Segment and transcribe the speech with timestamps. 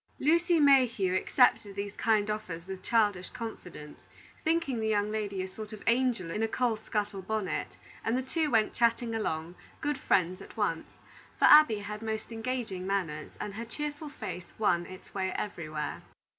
[0.17, 4.09] Lucy Mayhew accepted these kind offers with childish confidence,
[4.43, 8.23] thinking the young lady a sort of angel in a coal scuttle bonnet, and the
[8.23, 10.97] two went chatting along, good friends at once;
[11.37, 16.01] for Abby had most engaging manners, and her cheerful face won its way everywhere.